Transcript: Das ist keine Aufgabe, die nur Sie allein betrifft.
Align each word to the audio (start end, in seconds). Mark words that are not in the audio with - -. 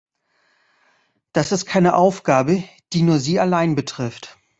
Das 1.31 1.51
ist 1.51 1.67
keine 1.67 1.93
Aufgabe, 1.93 2.63
die 2.91 3.03
nur 3.03 3.19
Sie 3.19 3.39
allein 3.39 3.75
betrifft. 3.75 4.35